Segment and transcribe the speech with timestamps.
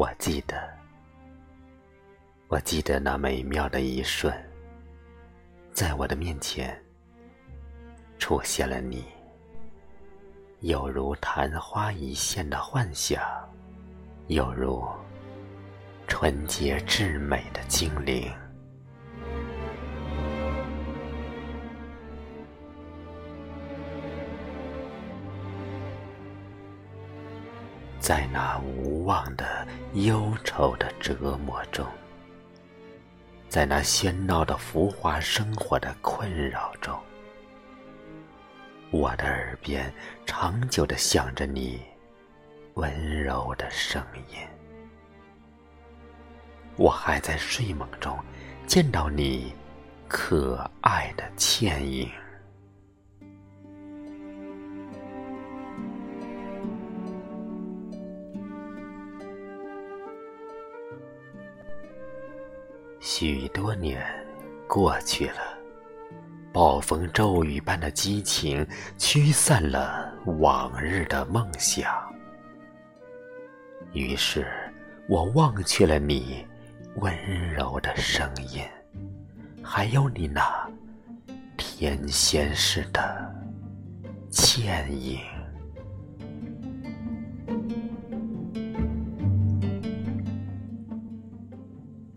[0.00, 0.56] 我记得，
[2.48, 4.34] 我记得那美妙的一瞬，
[5.74, 6.74] 在我的面前
[8.18, 9.04] 出现了你，
[10.60, 13.22] 有如昙花一现的幻想，
[14.28, 14.82] 有如
[16.08, 18.32] 纯洁至美的精灵。
[28.00, 31.86] 在那无望的忧愁的折磨中，
[33.46, 36.98] 在那喧闹的浮华生活的困扰中，
[38.90, 39.92] 我的耳边
[40.24, 41.82] 长久的响着你
[42.74, 44.38] 温柔的声音。
[46.76, 48.18] 我还在睡梦中
[48.66, 49.54] 见到你
[50.08, 52.10] 可爱的倩影。
[63.02, 63.98] 许多年
[64.68, 65.58] 过去了，
[66.52, 68.64] 暴风骤雨般的激情
[68.98, 71.90] 驱散了往日的梦想。
[73.94, 74.46] 于是，
[75.08, 76.46] 我忘却了你
[76.96, 78.62] 温柔的声音，
[79.62, 80.70] 还有你那
[81.56, 83.34] 天仙似的
[84.30, 85.20] 倩影。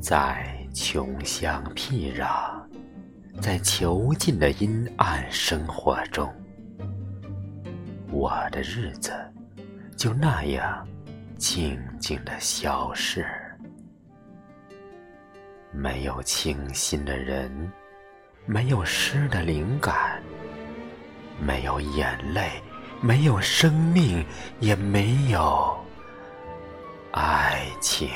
[0.00, 0.57] 在。
[0.80, 2.62] 穷乡僻壤，
[3.42, 6.32] 在囚禁的阴暗生活中，
[8.12, 9.12] 我的日子
[9.96, 10.86] 就那样
[11.36, 13.26] 静静的消逝。
[15.72, 17.50] 没有倾心的人，
[18.46, 20.22] 没有诗的灵感，
[21.40, 22.62] 没有眼泪，
[23.00, 24.24] 没有生命，
[24.60, 25.76] 也没有
[27.10, 28.08] 爱情。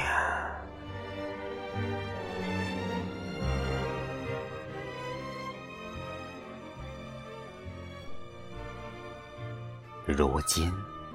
[10.04, 10.72] 如今，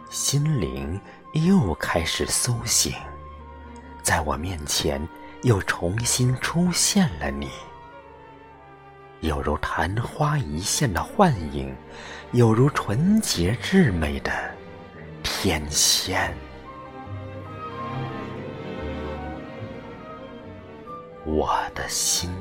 [0.10, 1.00] 心灵
[1.34, 2.94] 又开始苏醒，
[4.02, 5.06] 在我面前
[5.44, 7.50] 又重新出现了你，
[9.20, 11.76] 有如昙花一现的幻影，
[12.32, 14.32] 有如纯洁至美的
[15.22, 16.34] 天仙。
[21.26, 22.34] 我的心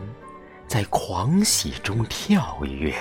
[0.69, 2.95] 在狂喜中跳跃，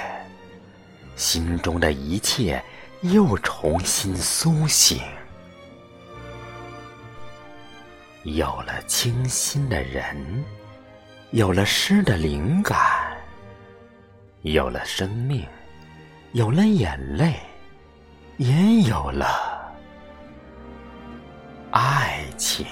[1.15, 2.63] 心中的一切。
[3.01, 4.99] 又重新苏醒，
[8.23, 10.43] 有了清新的人，
[11.31, 12.77] 有了诗的灵感，
[14.41, 15.45] 有了生命，
[16.31, 17.35] 有了眼泪，
[18.37, 19.75] 也有了
[21.71, 22.65] 爱情。